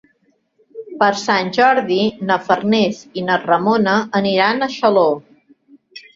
Per 1.03 1.09
Sant 1.23 1.51
Jordi 1.57 1.97
na 2.31 2.39
Farners 2.47 3.03
i 3.21 3.25
na 3.29 3.37
Ramona 3.45 3.95
aniran 4.23 4.61
a 4.61 4.73
Xaló. 4.81 5.07